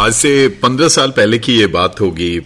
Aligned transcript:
आज 0.00 0.12
से 0.12 0.48
पंद्रह 0.62 0.88
साल 0.88 1.10
पहले 1.10 1.38
की 1.38 1.52
ये 1.52 1.66
बात 1.66 2.00
होगी। 2.00 2.40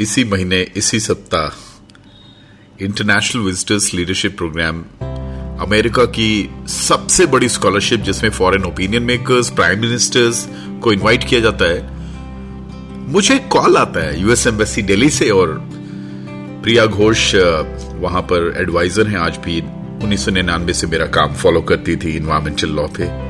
इसी 0.00 0.24
महीने, 0.24 0.60
इसी 0.76 1.00
सप्ताह 1.00 2.84
international 2.84 3.42
visitors 3.42 3.94
leadership 3.94 4.36
program 4.36 4.80
America 5.62 6.04
की 6.04 6.50
सबसे 6.68 7.26
बड़ी 7.26 7.48
स्कॉलरशिप 7.48 8.00
जिसमें 8.00 8.30
foreign 8.30 8.64
opinion 8.64 9.02
makers 9.02 9.50
prime 9.50 9.80
ministers 9.80 10.46
को 10.82 10.92
इनवाइट 10.92 11.28
किया 11.28 11.40
जाता 11.40 11.64
है। 11.64 13.08
मुझे 13.12 13.34
एक 13.34 13.48
कॉल 13.48 13.76
आता 13.76 14.00
है 14.00 14.20
यूएस 14.20 14.46
एम्बेसी 14.46 14.82
दिल्ली 14.82 15.10
से 15.10 15.30
और 15.30 15.56
प्रिया 16.62 16.86
घोष 16.86 17.34
वहाँ 17.34 18.22
पर 18.22 18.54
एडवाइजर 18.60 19.06
हैं 19.06 19.18
आज 19.18 19.36
भी। 19.36 19.60
उन्नीस 20.02 20.26
से 20.80 20.86
मेरा 20.86 21.06
काम 21.06 21.34
फॉलो 21.34 21.60
करती 21.62 21.96
थी 21.96 22.16
इन्वायरमेंटल 22.16 22.68
लॉ 22.68 22.86
पे 22.86 23.29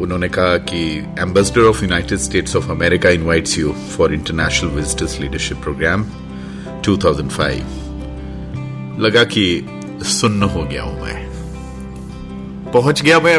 उन्होंने 0.00 0.28
कहा 0.28 0.56
कि 0.56 1.06
ambassador 1.20 1.60
of 1.60 1.82
United 1.84 2.18
States 2.18 2.56
of 2.56 2.70
America 2.70 3.10
invites 3.10 3.58
you 3.58 3.72
for 3.72 4.14
international 4.14 4.70
visitors 4.70 5.20
leadership 5.20 5.56
program 5.56 6.04
2005 6.84 7.78
लगा 9.00 9.24
कि 9.24 9.66
सुन्न 10.02 10.42
हो 10.42 10.62
गया 10.64 10.82
हूँ 10.82 11.02
मैं। 11.02 11.30
पहुँच 12.72 13.02
गया 13.02 13.20
मैं 13.20 13.36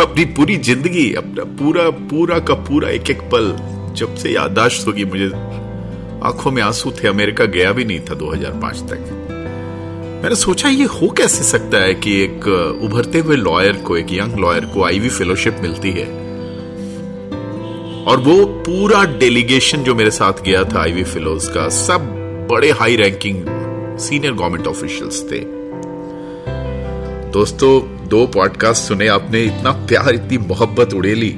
अपनी 0.00 0.24
पूरी 0.24 0.56
ज़िंदगी, 0.56 1.12
अपना 1.14 1.44
पूरा 1.44 1.90
पूरा 1.90 2.38
का 2.38 2.54
पूरा 2.54 2.88
एक 2.88 3.10
एक 3.10 3.20
पल, 3.20 3.56
जब 3.94 4.14
से 4.14 4.30
याददाश्त 4.30 4.86
होगी 4.86 5.04
मुझे। 5.04 5.30
आँखों 6.24 6.50
में 6.50 6.62
आँसू 6.62 6.90
थे, 6.90 7.08
अमेरिका 7.08 7.44
गया 7.44 7.72
भी 7.72 7.84
नहीं 7.84 8.00
था 8.00 8.14
2005 8.14 8.82
तक। 8.82 9.31
मैंने 10.22 10.34
सोचा 10.34 10.68
ये 10.68 10.84
हो 10.84 11.08
कैसे 11.08 11.44
सकता 11.44 11.78
है 11.78 11.94
कि 11.94 12.12
एक 12.22 12.44
उभरते 12.82 13.18
हुए 13.18 13.36
लॉयर 13.36 13.76
को, 13.76 13.96
एक 13.96 14.12
यंग 14.12 14.38
लॉयर 14.38 14.64
को 14.64 14.84
आईवी 14.84 15.08
फेलोशिप 15.08 15.56
मिलती 15.62 15.90
है? 15.90 16.04
और 18.04 18.18
वो 18.18 18.44
पूरा 18.66 19.02
डेलीगेशन 19.18 19.82
जो 19.84 19.94
मेरे 19.94 20.10
साथ 20.10 20.42
गया 20.44 20.62
था 20.64 20.80
आईवी 20.82 21.04
फेलोज 21.04 21.48
का, 21.48 21.68
सब 21.68 22.06
बड़े 22.50 22.70
high 22.70 22.96
ranking 22.96 23.98
senior 23.98 24.32
government 24.32 24.66
officials 24.66 25.22
थे। 25.22 25.40
दोस्तों, 27.32 27.80
दो 28.08 28.26
पॉडकास्ट 28.26 28.82
सुने, 28.82 29.08
आपने 29.08 29.42
इतना 29.42 29.72
प्यार, 29.86 30.14
इतनी 30.14 30.38
मोहब्बत 30.38 30.94
उड़ेली 30.94 31.34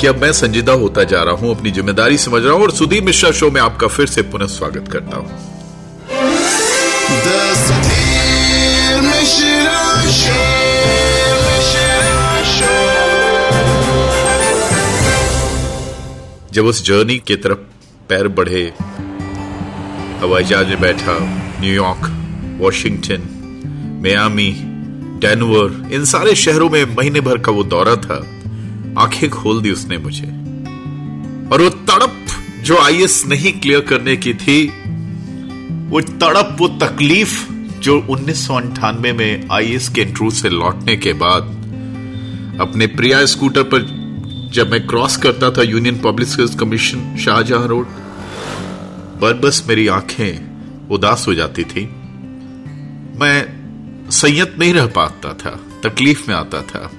कि 0.00 0.06
अब 0.06 0.22
मैं 0.22 0.32
संजीदा 0.32 0.72
होता 0.76 1.04
जा 1.04 1.22
रहा 1.22 1.34
हूँ, 1.34 1.56
अपनी 1.56 1.70
ज़िम्मेदारी 1.70 2.18
समझ 2.18 2.44
रहा 2.44 2.54
हूँ 2.54 2.62
और 2.62 2.70
सुधीर 2.70 3.04
मिश्रा 3.04 3.30
शो 3.32 3.50
में 3.50 3.60
आपका 3.60 3.88
फिर 3.88 4.06
से 4.06 4.22
पुनः 4.22 4.46
स्वागत 4.46 4.88
करता 4.92 5.16
हूँ। 5.16 5.47
जब 16.52 16.64
उस 16.64 16.84
जर्नी 16.84 17.18
की 17.18 17.36
तरफ़ 17.36 17.58
पैर 18.08 18.28
बढ़े, 18.28 18.72
हवाई 20.20 20.44
जहाज़ 20.44 20.66
में 20.66 20.80
बैठा 20.80 21.18
New York 21.60 22.10
Washington, 22.60 23.20
Miami, 24.02 24.50
Denver, 25.18 25.94
इन 25.94 26.04
सारे 26.04 26.34
शहरों 26.34 26.70
में 26.70 26.84
महीने 26.84 27.20
भर 27.20 27.38
का 27.38 27.52
वो 27.52 27.64
दौरा 27.64 27.96
था, 27.96 28.14
आँखें 28.98 29.30
खोल 29.30 29.62
दी 29.62 29.70
उसने 29.70 29.98
मुझे। 29.98 30.26
और 31.52 31.62
वो 31.62 31.68
तड़प 31.68 32.26
जो 32.60 32.78
आईएस 32.78 33.24
नहीं 33.26 33.52
क्लियर 33.52 33.80
करने 33.80 34.16
की 34.16 34.34
थी 34.34 34.72
वो 35.88 36.00
तड़प 36.00 36.56
वो 36.58 36.68
तकलीफ़ 36.68 37.52
जो 37.80 37.98
उन्नीस 38.10 38.48
में 38.50 39.48
आईएएस 39.52 39.88
के 39.88 40.00
इंटरव्यू 40.00 40.30
से 40.30 40.48
लौटने 40.48 40.96
के 40.96 41.12
बाद, 41.12 41.42
अपने 42.60 42.86
प्रिया 42.86 43.24
स्कूटर 43.24 43.62
पर 43.62 43.86
जब 44.54 44.70
मैं 44.70 44.86
क्रॉस 44.86 45.16
करता 45.16 45.50
था 45.50 45.62
Union 45.62 45.98
Public 45.98 46.28
Service 46.28 46.54
Commission 46.54 47.16
Shahjahan 47.16 47.66
road, 47.66 47.86
पर 49.20 49.34
बस 49.34 49.64
मेरी 49.68 49.86
आँखें 49.88 50.88
उदास 50.88 51.24
हो 51.28 51.34
जाती 51.34 51.64
थी। 51.64 51.84
मैं 53.20 54.10
संयत 54.10 54.56
नहीं 54.58 54.74
रह 54.74 54.86
पाता 54.86 55.32
था, 55.34 55.60
तकलीफ़ 55.84 56.28
में 56.28 56.34
आता 56.36 56.62
था। 56.62 56.90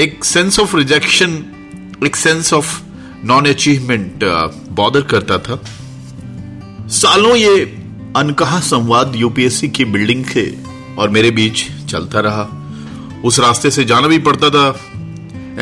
एक 0.00 0.24
सेंस 0.24 0.60
ऑफ़ 0.60 0.76
रिजेक्शन 0.76 1.30
एक 2.06 2.16
sense 2.16 2.52
of 2.52 2.82
non 3.24 3.46
achievement 3.46 4.24
bother 4.70 5.02
करता 5.02 5.38
था। 5.38 5.64
सालों 6.86 7.36
ये 7.36 7.60
अनकहा 8.16 8.58
संवाद 8.60 9.12
यूपीएससी 9.16 9.68
की 9.68 9.84
बिल्डिंग 9.84 10.24
के 10.24 10.46
और 10.96 11.08
मेरे 11.08 11.30
बीच 11.30 11.64
चलता 11.88 12.20
रहा। 12.20 12.42
उस 13.24 13.38
रास्ते 13.40 13.70
से 13.70 13.84
जाना 13.84 14.08
भी 14.08 14.18
पड़ता 14.18 14.50
था। 14.50 14.68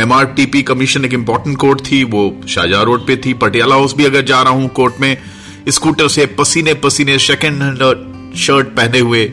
एमआरटीपी 0.03 0.63
कमीशन 0.63 1.05
एक 1.05 1.13
इंपॉर्टेंट 1.13 1.57
कोर्ट 1.59 1.81
थी, 1.91 2.03
वो 2.05 2.41
शाहजहां 2.49 2.85
रोड 2.85 3.07
पे 3.07 3.17
थी। 3.17 3.35
पटियाला 3.35 3.75
हाउस 3.75 3.95
भी 3.97 4.05
अगर 4.05 4.23
जा 4.23 4.43
रहा 4.43 4.53
हूँ 4.53 4.69
कोर्ट 4.69 5.01
में 5.01 5.17
स्कूटर 5.69 6.09
से 6.09 6.27
पसीने 6.39 6.75
पसीने 6.75 7.19
सेकेंड 7.19 7.63
हैंड 7.63 8.35
शर्ट 8.37 8.67
पहने 8.67 8.99
हुए, 8.99 9.33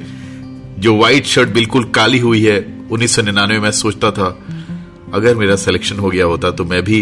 जो 0.79 0.97
व्हाइट 0.97 1.25
शर्ट 1.25 1.49
बिल्कुल 1.49 1.83
काली 1.85 2.19
हुई 2.19 2.43
है, 2.45 2.59
उन्नीस 2.91 3.15
सौ 3.15 3.21
निन्यानवे 3.21 3.59
में 3.59 3.71
सोचता 3.71 4.11
था, 4.11 4.27
अगर 5.13 5.35
मेरा 5.35 5.55
सिलेक्शन 5.55 5.99
हो 5.99 6.09
गया 6.09 6.25
होता 6.25 6.51
तो 6.51 6.65
मैं 6.65 6.83
भी 6.83 7.01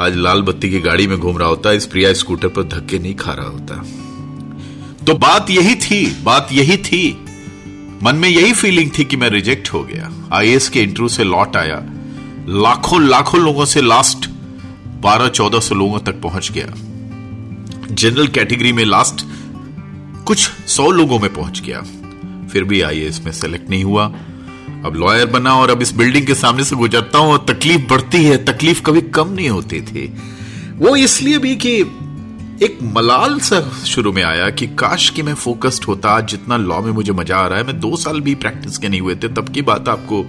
आज 0.00 0.16
लाल 0.16 0.42
बत्ती 0.42 0.70
की 0.70 0.80
गाड़ी 0.80 1.06
में 1.06 1.18
घूम 1.18 1.38
रहा 1.38 1.48
होता, 1.48 1.72
इस 1.72 1.86
प्रिया 1.86 2.12
स्कूटर 2.12 2.48
पर 2.48 2.62
धक्के 2.62 2.98
नहीं 2.98 3.14
खा 3.14 3.32
रहा 3.32 3.46
होता। 3.46 3.74
तो 5.06 5.14
बात 5.14 5.50
यही 5.50 5.74
थी, 5.74 6.22
बात 6.22 6.48
यही 6.52 6.76
थी। 6.76 7.24
मन 8.02 8.16
में 8.16 8.28
यही 8.28 8.52
फीलिंग 8.52 8.90
थी 8.98 9.04
कि 9.04 9.16
मैं 9.16 9.30
रिजेक्ट 9.30 9.72
हो 9.72 9.82
गया। 9.82 10.10
आईएएस 10.32 10.68
के 10.68 10.80
इंटरव्यू 10.80 11.08
से 11.08 11.24
लौट 11.24 11.56
आया। 11.56 11.82
लाखों 12.48 13.02
लाखों 13.02 13.40
लोगों 13.40 13.64
से 13.64 13.82
लास्ट 13.82 14.30
बारह, 15.00 15.28
चौदह 15.28 15.60
सौ 15.60 15.74
लोगों 15.74 15.98
तक 15.98 16.20
पहुँच 16.20 16.52
गया। 16.52 16.66
जनरल 17.94 18.26
कैटेगरी 18.26 18.72
में 18.72 18.84
लास्ट 18.84 19.26
कुछ 20.24 20.50
सौ 20.66 20.90
लोगों 20.90 21.18
में 21.18 21.34
पहुँच 21.34 21.60
गया। 21.60 21.80
फिर 22.52 22.64
भी 22.64 22.80
आईएएस 22.80 23.20
में 23.24 23.32
सेलेक्ट 23.32 23.70
नहीं 23.70 23.84
हुआ। 23.84 24.14
अब 24.86 24.96
लॉयर 24.96 25.26
बना 25.26 25.54
और 25.54 25.70
अब 25.70 25.82
इस 25.82 25.94
बिल्डिंग 25.94 26.26
के 26.26 26.34
सामने 26.34 26.64
से 26.64 26.76
गुजरता 26.76 27.18
हूँ 27.18 27.32
और 27.32 27.46
तकलीफ़ 27.48 27.80
बढ़ती 27.90 28.24
है, 28.24 28.44
तकलीफ़ 28.44 28.82
कभी 28.82 29.00
कम 29.00 29.28
नहीं 29.28 29.48
होती 29.48 29.80
थी। 29.80 30.14
वो 30.76 30.96
इसलिए 30.96 31.38
भी 31.38 31.56
कि 31.56 31.80
एक 32.62 32.78
मलाल 32.82 33.38
सा 33.40 33.60
शुरू 33.84 34.12
में 34.12 34.22
आया 34.22 34.50
कि 34.50 34.66
काश 34.66 35.10
कि 35.10 35.22
मैं 35.22 35.34
फोकस्ड 35.34 35.84
होता, 35.84 36.20
जितना 36.20 36.56
लॉ 36.56 36.80
में 36.80 36.92
मुझे 36.92 37.12
मज़ा 37.12 37.36
आ 37.36 37.46
रहा 37.46 37.58
है, 37.58 37.64
मैं 37.64 37.80
दो 37.80 37.96
साल 37.96 38.20
भी 38.20 38.34
प्रैक्टिस 38.34 38.78
के 38.78 38.88
नहीं 38.88 39.00
हुए 39.00 39.14
थे, 39.14 39.28
तब 39.28 39.48
की 39.48 39.62
बात 39.62 39.88
आपको 39.88 40.26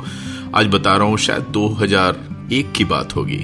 आज 0.55 0.67
बता 0.67 0.97
रहा 0.97 1.07
हूँ, 1.07 1.17
शायद 1.17 1.41
2001 1.41 2.71
की 2.71 2.85
बात 2.85 3.15
होगी। 3.15 3.39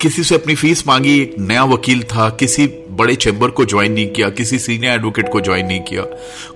किसी 0.00 0.24
से 0.24 0.34
अपनी 0.34 0.54
फ़ीस 0.54 0.86
मांगी, 0.86 1.20
एक 1.20 1.36
नया 1.38 1.64
वकील 1.64 2.02
था, 2.02 2.30
किसी 2.30 2.66
बड़े 2.92 3.14
चैम्बर 3.14 3.50
को 3.50 3.64
ज्वाइन 3.64 3.92
नहीं 3.92 4.06
किया, 4.06 4.28
किसी 4.30 4.58
सीनियर 4.58 4.92
एडवोकेट 4.92 5.28
को 5.28 5.40
ज्वाइन 5.40 5.66
नहीं 5.66 5.80
किया। 5.80 6.02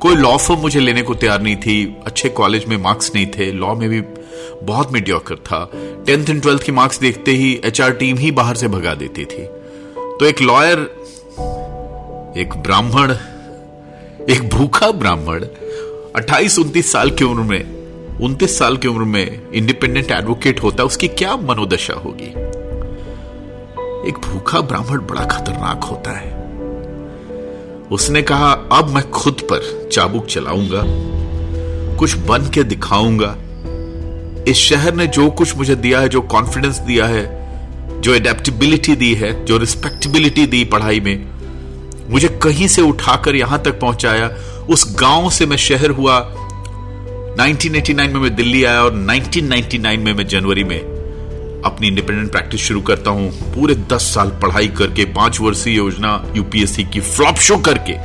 कोई 0.01 0.17
लॉ 0.17 0.37
फर्म 0.37 0.61
मुझे 0.61 0.81
लेने 0.81 1.03
को 1.03 1.15
तैयार 1.15 1.43
नहीं 1.43 1.57
थी, 1.57 1.97
अच्छे 2.07 2.29
कॉलेज 2.29 2.65
में 2.65 2.77
मार्क्स 2.77 3.15
नहीं 3.15 3.27
थे 3.27 3.51
लॉ 3.53 3.75
में 3.75 3.89
भी 3.89 4.01
बहुत 4.63 4.93
मीडियोकर 4.93 5.37
था। 5.37 5.65
टेंथ 6.07 6.31
एंड 6.31 6.43
ट्वेल्थ 6.43 6.63
की 6.63 6.73
मार्क्स 6.73 7.01
देखते 7.01 7.33
ही 7.33 7.61
एचआर 7.65 7.93
टीम 7.93 8.17
ही 8.17 8.31
बाहर 8.31 8.57
से 8.57 8.69
भगा 8.69 8.95
देती 8.95 9.25
थी। 9.25 9.47
तो 9.97 10.27
एक 10.27 10.41
लॉयर 10.43 10.79
एक 12.39 12.57
ब्राह्मण, 12.57 13.11
एक 14.31 14.49
भूखा 14.49 14.91
ब्राह्मण 14.91 15.45
28 16.17 16.59
उनतीस 16.59 16.93
साल 16.93 17.11
की 17.11 17.25
उम्र 17.25 17.43
में, 17.43 18.19
उनतीस 18.19 18.59
साल 18.59 18.77
की 18.77 18.89
उम्र 18.89 19.05
में 19.05 19.53
इंडिपेंडेंट 19.53 20.11
एडवोकेट 20.11 20.63
होता 20.63 20.83
है 20.83 20.87
उसकी 20.87 21.09
क्या 21.09 21.37
मनोदशा 21.37 21.95
होगी? 21.95 22.33
एक 24.07 24.15
भूखा 24.15 24.61
ब्राह्मण 24.61 24.99
बड़ा 24.99 25.25
खतरनाक 25.25 25.85
होता 25.85 26.11
है। 26.11 26.35
उसने 27.93 28.23
कहा, 28.23 28.53
अब 28.53 28.89
मैं 28.89 29.11
खुद 29.11 29.35
पर 29.35 29.91
चाबुक 29.93 30.27
चलाऊँगा, 30.27 30.83
कुछ 31.97 32.17
बन 32.17 32.51
के 32.55 32.65
दिखाऊँगा। 32.65 33.37
इस 34.49 34.57
शहर 34.57 34.95
ने 34.95 35.07
जो 35.07 35.31
कुछ 35.31 35.57
मुझे 35.57 35.75
दिया 35.75 36.01
है, 36.01 36.09
जो 36.09 36.21
कॉन्फिडेंस 36.21 36.79
दिया 36.79 37.07
है, 37.07 37.47
जो 38.01 38.15
एडेप्टेबिलिटी 38.15 38.97
दी 38.97 39.15
है, 39.15 39.45
जो 39.45 39.59
रिस्पेक्टेबिलिटी 39.59 40.47
दी 40.47 40.65
पढ़ाई 40.65 41.01
में, 41.01 41.27
मुझे 42.11 42.29
कहीं 42.29 42.69
से 42.69 42.83
उठाकर 42.83 43.37
यहाँ 43.37 43.63
तक 43.63 43.81
पहुँचाया। 43.81 44.31
उस 44.71 44.97
गाँव 45.01 45.31
से 45.31 45.47
मैं 45.47 45.57
शहर 45.57 45.91
हुआ। 45.91 46.19
1989 47.41 48.13
में 48.13 48.21
मैं 48.21 48.35
दिल्ली 48.35 48.65
आया 48.65 48.83
और 48.83 48.95
1999 48.95 49.97
में 49.97 50.13
मैं 50.15 50.27
जनवरी 50.27 50.65
में 50.65 50.96
अपनी 51.67 51.89
इंडिपेंडेंट 51.89 52.31
प्रैक्टिस 52.33 52.61
शुरू 52.61 52.81
करता 52.81 53.11
हूँ। 53.11 53.31
पूरे 53.55 53.75
10 53.91 54.13
साल 54.15 54.31
पढ़ाई 54.43 54.69
करके, 54.69 55.05
पाँच 55.05 55.41
वर्षीय 55.41 55.77
योजना 55.77 56.23
यूपीएससी 56.37 56.85
की 56.85 57.01
फ्लॉप 57.01 57.37
शो 57.39 57.57
करके 57.59 57.97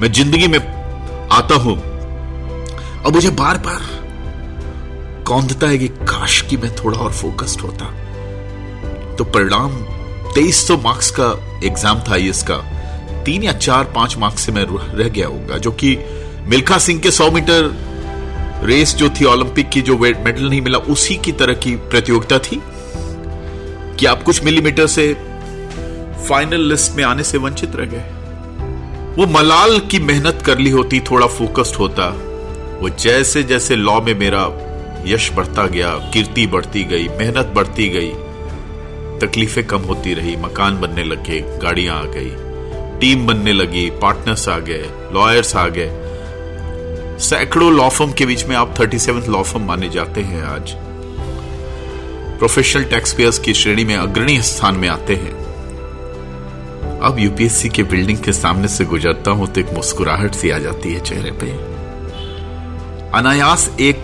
मैं 0.00 0.12
ज़िंदगी 0.12 0.46
में 0.46 0.58
आता 1.32 1.54
हूँ। 1.54 1.76
अब 3.06 3.14
मुझे 3.14 3.30
बार 3.32 3.58
बार 3.58 3.80
कौंधता 5.26 5.66
है 5.66 5.78
कि 5.78 5.88
काश 5.88 6.40
की 6.40 6.56
मैं 6.56 6.74
थोड़ा 6.76 6.98
और 6.98 7.12
फोकस्ड 7.12 7.60
होता। 7.60 7.84
तो 9.16 9.24
परिणाम 9.24 9.72
2300 10.34 10.76
मार्क्स 10.76 11.10
का 11.10 11.30
एग्ज़ाम 11.64 12.00
था 12.08 12.12
आई 12.12 12.30
का। 12.50 12.56
तीन 13.24 13.42
या 13.42 13.52
चार, 13.52 13.84
पाँच 13.84 14.16
मार्क्स 14.18 14.42
से 14.42 14.52
मैं 14.52 14.66
रह 14.94 15.08
गया 15.08 15.26
होगा, 15.26 15.58
जो 15.58 15.70
कि 15.72 15.96
मिल्खा 16.48 16.78
सिंह 16.78 17.00
के 17.00 17.10
100 17.10 17.30
मीटर 17.30 17.74
रेस 18.64 18.94
जो 18.94 19.08
थी 19.10 19.24
ओलंपिक 19.24 19.68
की 19.68 19.80
जो 19.82 19.98
मेडल 19.98 20.48
नहीं 20.48 20.60
मिला, 20.60 20.78
उसी 20.78 21.16
की 21.16 21.32
तरह 21.32 21.54
की 21.54 21.74
प्रतियोगिता 21.90 22.38
थी। 22.38 22.60
कि 24.00 24.06
आप 24.06 24.22
कुछ 24.22 24.44
मिलीमीटर 24.44 24.86
से 24.86 25.14
फाइनल 26.28 26.60
लिस्ट 26.60 26.92
में 26.92 27.04
आने 27.04 27.22
से 27.22 27.38
वंचित 27.38 27.76
रह 27.76 27.84
गए। 27.84 28.04
वो 29.14 29.26
मलाल 29.26 29.78
की 29.78 29.98
मेहनत 29.98 30.42
कर 30.46 30.58
ली 30.58 30.70
होती, 30.70 31.00
थोड़ा 31.00 31.26
फोकस्ड 31.26 31.74
होता। 31.74 32.08
वो 32.80 32.88
जैसे 32.88 33.42
जैसे 33.42 33.76
लॉ 33.76 34.00
में 34.00 34.14
मेरा 34.14 34.42
यश 35.06 35.32
बढ़ता 35.32 35.66
गया, 35.66 35.90
कीर्ति 36.12 36.46
बढ़ती 36.46 36.84
गई, 36.84 37.08
मेहनत 37.08 37.52
बढ़ती 37.54 37.88
गई, 37.88 38.10
तकलीफें 39.18 39.64
कम 39.64 39.78
होती 39.78 40.14
रही, 40.14 40.36
मकान 40.36 40.80
बनने 40.80 41.04
लगे, 41.04 41.40
गाड़ियाँ 41.40 42.00
आ 42.00 42.04
गई 42.04 42.30
टीम 43.00 43.26
बनने 43.26 43.52
लगी 43.52 43.90
पार्टनर्स 43.90 44.48
आ 44.48 44.58
गए 44.58 44.90
लॉयर्स 45.12 45.56
आ 45.56 45.68
गए। 45.68 45.90
सैकड़ों 47.18 47.72
लॉ 47.72 47.88
फर्म 47.88 48.12
के 48.12 48.26
बीच 48.26 48.44
में 48.44 48.56
आप 48.56 48.74
थर्टी 48.80 48.98
सेवन 48.98 49.32
लॉ 49.32 49.42
माने 49.58 49.88
जाते 49.88 50.20
हैं 50.20 50.42
आज। 50.42 50.76
प्रोफेशनल 52.38 52.84
टैक्स 52.84 53.12
पेयर्स 53.12 53.38
की 53.38 53.54
श्रेणी 53.54 53.84
में 53.84 53.96
अग्रणी 53.96 54.40
स्थान 54.42 54.74
में 54.74 54.88
आते 54.88 55.14
हैं। 55.14 55.34
अब 57.00 57.16
यूपीएससी 57.18 57.68
के 57.68 57.82
बिल्डिंग 57.82 58.18
के 58.18 58.32
सामने 58.32 58.68
से 58.68 58.84
गुजरता 58.84 59.30
हूँ 59.30 59.46
तो 59.46 59.60
एक 59.60 59.72
मुस्कुराहट 59.72 60.34
सी 60.34 60.50
आ 60.50 60.58
जाती 60.58 60.92
है 60.92 61.00
चेहरे 61.00 61.30
पे। 61.30 61.50
अनायास 63.18 63.70
एक 63.80 63.96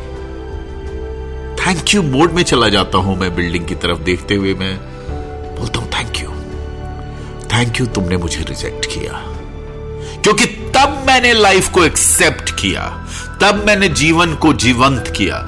थैंक 1.60 1.94
यू 1.94 2.02
मोड 2.02 2.32
में 2.32 2.42
चला 2.42 2.68
जाता 2.68 2.98
हूँ 2.98 3.18
मैं 3.18 3.34
बिल्डिंग 3.34 3.66
की 3.66 3.74
तरफ़ 3.74 3.98
देखते 3.98 4.34
हुए 4.34 4.54
मैं। 4.54 4.76
बोलता 5.58 5.80
हूँ 5.80 5.88
थैंक 5.88 6.16
यू 6.16 6.30
थैंक 7.48 7.80
यू 7.80 7.86
तुमने 7.86 8.16
मुझे 8.16 8.42
रिजेक्ट 8.42 8.86
किया। 8.86 9.12
क्योंकि 10.22 10.44
तब 10.46 11.04
मैंने 11.06 11.32
लाइफ 11.32 11.68
को 11.68 11.84
एक्सेप्ट 11.84 12.50
किया। 12.50 12.82
तब 13.42 13.64
मैंने 13.66 13.88
जीवन 13.88 14.34
को 14.34 14.52
जीवंत 14.52 15.12
किया। 15.16 15.38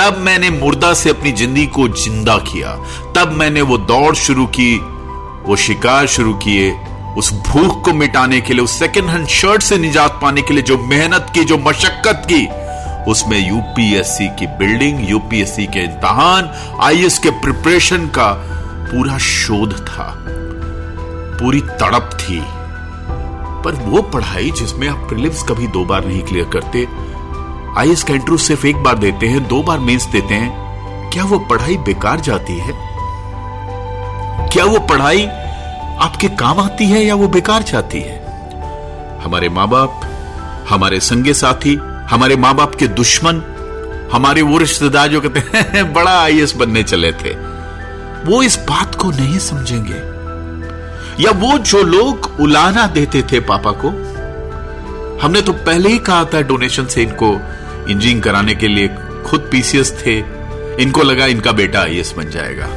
तब 0.00 0.16
मैंने 0.18 0.50
मुर्दा 0.50 0.94
से 0.94 1.10
अपनी 1.10 1.32
ज़िंदगी 1.32 1.66
को 1.66 1.88
ज़िंदा 1.88 2.36
किया। 2.36 2.74
तब 3.16 3.32
मैंने 3.32 3.62
वो 3.62 3.78
दौड़ 3.78 4.14
शुरू 4.14 4.46
की, 4.46 4.78
वो 5.46 5.56
शिकार 5.56 6.06
शुरू 6.06 6.34
किए, 6.34 6.72
उस 7.16 7.32
भूख 7.32 7.84
को 7.84 7.92
मिटाने 7.92 8.40
के 8.40 8.54
लिए, 8.54 8.62
उस 8.62 8.78
सेकेंड 8.78 9.08
हैंड 9.08 9.26
शर्ट 9.26 9.62
से 9.62 9.78
निजात 9.78 10.18
पाने 10.22 10.42
के 10.42 10.54
लिए 10.54 10.62
जो 10.62 10.78
मेहनत 10.78 11.26
की, 11.34 11.44
जो 11.44 11.58
मशक्कत 11.58 12.22
की, 12.32 12.46
उसमें 13.10 13.48
यूपीएससी 13.48 14.28
की 14.28 14.46
बिल्डिंग 14.46 15.10
यूपीएससी 15.10 15.66
के 15.66 15.84
इम्तहान 15.84 16.50
आईएएस 16.80 17.18
के 17.18 17.30
प्रिपरेशन 17.30 18.06
का 18.06 18.32
पूरा 18.92 19.18
शोध 19.18 19.72
था। 19.80 20.14
पूरी 21.40 21.60
तड़प 21.60 22.10
थी। 22.20 22.42
पर 23.64 23.72
वो 23.72 24.02
पढ़ाई 24.02 24.50
जिसमें 24.50 24.88
आप 24.88 24.96
प्रिलिम्स 24.96 25.42
कभी 25.42 25.66
दो 25.66 25.84
बार 25.84 26.04
नहीं 26.04 26.22
क्लियर 26.22 26.44
करते 26.44 26.86
आई 27.78 27.88
इंटरव्यू 27.90 28.36
सिर्फ़ 28.36 28.66
एक 28.66 28.76
बार 28.76 28.98
देते 28.98 29.26
हैं, 29.26 29.48
दो 29.48 29.62
बार 29.62 29.78
मेंस 29.78 30.06
देते 30.06 30.34
हैं। 30.34 30.64
क्या 31.10 31.24
वो 31.24 31.38
पढ़ाई 31.38 31.76
बेकार 31.76 32.20
जाती 32.20 32.58
है? 32.58 32.72
क्या 34.48 34.64
वो 34.64 34.78
पढ़ाई 34.78 35.26
आपके 36.00 36.28
काम 36.28 36.58
आती 36.58 36.84
है 36.84 37.04
या 37.04 37.14
वो 37.14 37.28
बेकार 37.28 37.62
जाती 37.62 38.00
है? 38.00 38.24
हमारे 39.24 39.48
माँ 39.48 39.68
बाप 39.68 40.00
हमारे 40.68 41.00
संगे 41.00 41.34
साथी, 41.34 41.74
हमारे 42.10 42.36
माँ 42.36 42.54
बाप 42.54 42.74
के 42.74 42.88
दुश्मन, 42.88 43.42
हमारे 44.12 44.42
वो 44.42 44.58
रिश्तेदार 44.58 45.08
जो 45.08 45.20
कहते 45.20 45.58
हैं, 45.58 45.92
बड़ा 45.94 46.22
आई 46.22 46.46
बनने 46.56 46.82
चले 46.82 47.12
थे। 47.12 47.30
वो 48.24 48.42
इस 48.42 48.58
बात 48.58 48.94
को 48.94 49.10
नहीं 49.10 49.38
समझेंगे। 49.38 50.14
या 51.24 51.30
वो 51.30 51.58
जो 51.58 51.82
लोग 51.82 52.36
उलाना 52.40 52.86
देते 52.86 53.22
थे 53.22 53.40
पापा 53.40 53.70
को, 53.70 53.88
हमने 55.22 55.40
तो 55.40 55.52
पहले 55.52 55.88
ही 55.88 55.98
कहा 55.98 56.24
था 56.24 56.40
डोनेशन 56.40 56.86
से 56.86 57.02
इनको 57.02 57.40
इंजीनियरिंग 57.84 58.22
कराने 58.22 58.54
के 58.54 58.68
लिए 58.68 58.88
खुद 59.26 59.48
पीसीएस 59.52 59.92
थे। 60.06 60.18
इनको 60.82 61.02
लगा 61.02 61.26
इनका 61.26 61.52
बेटा 61.52 61.80
आई 61.80 62.02
बन 62.16 62.30
जाएगा। 62.30 62.68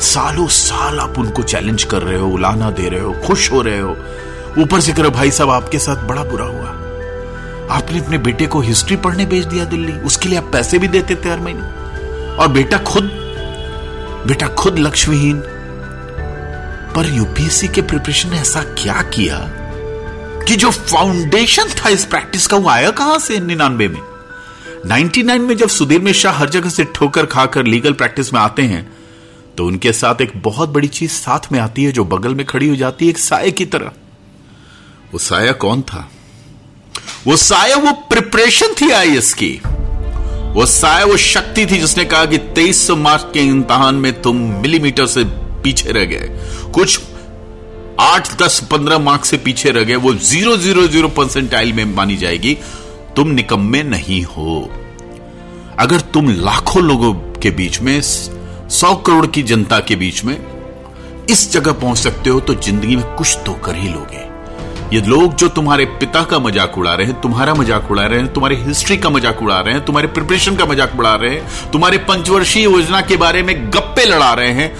सालों 0.00 0.46
साल 0.46 1.00
आप 1.00 1.18
उनको 1.18 1.42
चैलेंज 1.42 1.84
कर 1.84 2.02
रहे 2.02 2.18
हो, 2.18 2.28
उलाना 2.28 2.70
दे 2.70 2.88
रहे 2.88 3.00
हो, 3.00 3.12
खुश 3.12 3.52
हो 3.52 3.62
रहे 3.62 3.78
हो। 3.78 3.96
ऊपर 4.58 4.80
से 4.80 4.92
करो, 4.92 5.10
भाई 5.10 5.30
साहब, 5.30 5.50
आपके 5.50 5.78
साथ 5.78 5.96
बड़ा 5.96 6.24
बुरा 6.24 6.44
हुआ। 6.44 6.68
आपने 7.76 7.98
अपने 7.98 8.18
बेटे 8.18 8.46
को 8.46 8.60
हिस्ट्री 8.60 8.96
पढ़ने 8.96 9.26
भेज 9.26 9.44
दिया 9.44 9.64
दिल्ली। 9.64 9.92
उसके 9.92 10.28
लिए 10.28 10.38
आप 10.38 10.52
पैसे 10.52 10.78
भी 10.78 10.88
देते 10.88 11.14
थे 11.14 11.30
हर 11.30 11.40
महीने। 11.40 11.62
और 12.34 12.48
बेटा 12.48 12.78
खुद 12.78 13.04
बेटा 14.26 14.48
खुद 14.48 14.78
लक्ष्मीहीन। 14.78 15.42
पर 16.96 17.06
यूपीएससी 17.06 17.68
के 17.68 17.82
प्रिपरेशन 17.82 18.30
ने 18.30 18.38
ऐसा 18.38 18.62
क्या 18.62 19.02
किया 19.02 19.38
कि 20.48 20.56
जो 20.56 20.70
फाउंडेशन 20.70 21.64
था 21.64 21.88
इस 21.88 22.04
प्रैक्टिस 22.04 22.46
का, 22.46 22.56
वो 22.56 22.68
आया 22.68 22.90
कहाँ 22.90 23.18
से 23.18 23.40
निन्यानवे 23.40 23.88
में? 23.88 24.02
99 24.86 25.38
में 25.38 25.56
जब 25.56 25.68
सुधीर 25.68 26.00
मिश्रा 26.00 26.32
हर 26.32 26.48
जगह 26.48 26.68
से 26.68 26.84
ठोकर 26.84 27.26
खाकर 27.26 27.66
लीगल 27.66 27.92
प्रैक्टिस 27.92 28.32
में 28.32 28.40
आते 28.40 28.62
हैं 28.62 28.96
तो 29.56 29.66
उनके 29.66 29.92
साथ 29.92 30.20
एक 30.20 30.32
बहुत 30.36 30.68
बड़ी 30.68 30.88
चीज़ 30.88 31.10
साथ 31.10 31.52
में 31.52 31.60
आती 31.60 31.84
है 31.84 31.92
जो 31.92 32.04
बगल 32.04 32.34
में 32.34 32.46
खड़ी 32.46 32.68
हो 32.68 32.76
जाती 32.76 33.04
है 33.04 33.10
एक 33.10 33.18
साय 33.18 33.50
की 33.50 33.64
तरह। 33.64 33.86
वो 35.12 35.18
साया 35.18 35.52
कौन 35.52 35.82
था? 35.82 36.10
वो 37.26 37.36
साया 37.36 37.76
वो 37.76 37.92
प्रिपरेशन 37.92 38.74
थी 38.80 38.90
आई 38.90 39.16
की। 39.16 39.62
वो 40.52 40.66
साया 40.66 41.04
वो 41.04 41.16
शक्ति 41.16 41.66
थी 41.66 41.78
जिसने 41.78 42.04
कहा 42.04 42.24
कि 42.24 42.38
तेईस 42.38 42.90
मार्च 42.90 43.26
के 43.34 43.40
इम्तहान 43.40 43.94
में 43.94 44.22
तुम 44.22 44.36
मिलीमीटर 44.36 45.06
से 45.06 45.24
पीछे 45.64 45.92
रह 45.92 46.04
गए। 46.04 46.30
कुछ 46.74 47.00
आठ, 48.00 48.42
दस, 48.42 48.68
पंद्रह 48.70 48.98
मार्क्स 48.98 49.28
से 49.28 49.36
पीछे 49.36 49.70
रह 49.70 49.84
गए, 49.84 49.94
वो 49.94 50.14
ज़ीरो 50.14 50.56
ज़ीरो 50.56 50.86
ज़ीरो 50.86 51.08
परसेंटाइल 51.08 51.72
में 51.72 51.84
मानी 51.84 52.16
जाएगी। 52.16 52.58
तुम 53.16 53.28
निकम्मे 53.30 53.82
नहीं 53.84 54.22
हो। 54.24 54.58
अगर 55.78 56.00
तुम 56.14 56.30
लाखों 56.30 56.82
लोगों 56.82 57.12
के 57.42 57.50
बीच 57.50 57.80
में, 57.80 58.00
सौ 58.00 58.94
करोड़ 58.96 59.26
की 59.26 59.42
जनता 59.42 59.78
के 59.80 59.96
बीच 59.96 60.24
में 60.24 60.36
इस 61.30 61.50
जगह 61.52 61.72
पहुँच 61.72 61.98
सकते 61.98 62.30
हो 62.30 62.40
तो 62.40 62.54
ज़िंदगी 62.56 62.96
में 62.96 63.04
कुछ 63.16 63.38
तो 63.46 63.52
कर 63.64 63.74
ही 63.74 63.88
लोगे। 63.88 64.24
ये 64.92 65.00
लोग 65.02 65.34
जो 65.34 65.48
तुम्हारे 65.48 65.84
पिता 66.00 66.22
का 66.22 66.38
मज़ाक 66.38 66.76
उड़ा 66.78 66.94
रहे 66.94 67.06
हैं, 67.06 67.20
तुम्हारा 67.20 67.54
मज़ाक 67.54 67.90
उड़ा 67.90 68.04
रहे 68.04 68.18
हैं, 68.18 68.32
तुम्हारी 68.32 68.56
हिस्ट्री 68.56 68.96
का 68.96 69.10
मज़ाक 69.10 69.42
उड़ा 69.42 69.60
रहे 69.60 69.74
हैं, 69.74 69.84
तुम्हारे 69.84 70.08
प्रिपरेशन 70.08 70.56
का 70.56 70.66
मज़ाक 70.66 70.98
उड़ा 70.98 71.14
रहे 71.14 71.30
हैं, 71.30 71.70
तुम्हारे 71.72 71.98
पंचवर्षीय 72.00 72.64
योजना 72.64 73.00
के 73.00 73.16
बारे 73.16 73.42
में 73.42 73.70
गप्पे 73.70 74.04
लड़ा 74.04 74.32
रहे 74.32 74.52
हैं, 74.52 74.72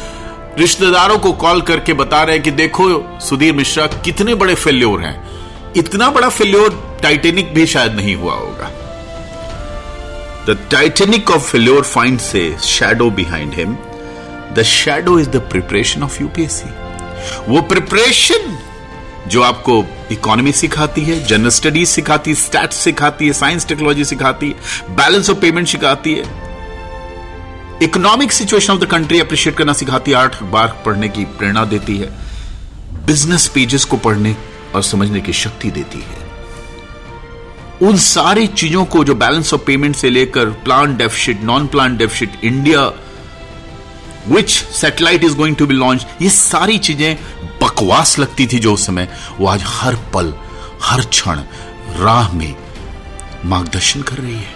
रिश्तेदारों 0.58 1.18
को 1.18 1.32
कॉल 1.34 1.60
करके 1.62 1.92
बता 1.94 2.22
रहे 2.22 2.34
हैं 2.36 2.42
कि 2.44 2.50
देखो 2.52 2.88
सुधीर 3.20 3.54
मिश्रा, 3.54 3.86
कितने 3.86 4.34
बड़े 4.34 4.54
फेल्योर 4.54 5.00
हैं। 5.00 5.25
इतना 5.76 6.10
बड़ा 6.10 6.28
फेल्योर 6.28 6.98
टाइटेनिक 7.02 7.54
भी 7.54 7.66
शायद 7.66 7.92
नहीं 7.92 8.14
हुआ 8.16 8.34
होगा। 8.34 8.70
The 10.48 10.58
Titanic 10.70 11.30
of 11.30 11.50
failure 11.50 11.82
find 11.84 12.18
से 12.18 12.56
shadow 12.62 13.10
behind 13.10 13.54
him 13.54 13.76
the 14.54 14.62
shadow 14.62 15.18
is 15.18 15.28
the 15.28 15.36
preparation 15.50 16.02
of 16.02 16.20
UPSC 16.22 16.70
वो 17.48 17.60
प्रिपरेशन 17.62 18.56
जो 19.28 19.42
आपको 19.42 19.84
इकोनॉमी 20.12 20.52
सिखाती 20.52 21.00
है 21.00 21.24
जनरल 21.24 21.50
स्टडीज़ 21.50 21.88
सिखाती 21.88 22.30
है 22.30 22.36
स्टैट्स 22.36 22.76
सिखाती 22.76 23.26
है 23.26 23.32
साइंस 23.32 23.66
टेक्नोलॉजी 23.66 24.04
सिखाती 24.04 24.48
है 24.48 24.96
बैलेंस 24.96 25.30
ऑफ़ 25.30 25.38
पेमेंट 25.38 25.68
सिखाती 25.68 26.14
है। 26.14 26.24
Economic 27.82 28.32
situation 28.32 28.72
of 28.72 28.80
the 28.80 28.84
country 28.84 29.20
appreciate 29.20 29.56
करना 29.56 29.72
सिखाती 29.72 30.10
है, 30.10 30.16
आठ 30.16 30.36
अखबार 30.36 30.82
पढ़ने 30.86 31.08
की 31.08 31.24
प्रेरणा 31.38 31.64
देती 31.64 31.96
है। 31.96 32.10
बिज़नेस 33.06 33.46
पेजेस 33.48 33.84
को 33.84 33.96
पढ़ने 33.96 34.36
और 34.74 34.82
समझने 34.82 35.20
की 35.20 35.32
शक्ति 35.32 35.70
देती 35.70 35.98
है। 36.00 36.24
उन 37.82 37.96
सारी 37.96 38.46
चीज़ों 38.46 38.84
को 38.84 39.04
जो 39.04 39.14
बैलेंस 39.14 39.52
ऑफ़ 39.54 39.64
पेमेंट 39.64 39.96
से 39.96 40.10
लेकर 40.10 40.50
plan 40.64 40.96
deficit 40.96 41.42
non 41.42 41.66
plan 41.66 41.96
deficit 41.96 42.44
India 42.44 42.86
which 44.28 44.50
satellite 44.50 45.24
is 45.24 45.36
going 45.36 45.56
to 45.56 45.66
be 45.66 45.74
launch 45.74 46.06
ये 46.22 46.28
सारी 46.30 46.78
चीज़ें 46.78 47.16
बकवास 47.62 48.18
लगती 48.18 48.46
थी 48.46 48.58
जो 48.58 48.72
उस 48.74 48.86
समय। 48.86 49.08
वो 49.38 49.46
आज 49.46 49.62
हर 49.66 49.96
पल, 50.14 50.32
हर 50.82 51.02
क्षण 51.02 51.40
राह 51.98 52.32
में 52.32 52.54
मार्गदर्शन 53.44 54.02
कर 54.02 54.16
रही 54.16 54.34
है। 54.34 54.54